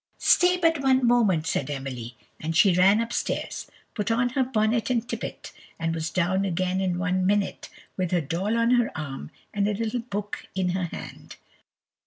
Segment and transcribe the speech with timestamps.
[0.17, 5.07] "Stay but one moment," said Emily, and she ran upstairs, put on her bonnet and
[5.07, 9.67] tippet, and was down again in one minute, with her doll on her arm and
[9.67, 11.35] a little book in her hand.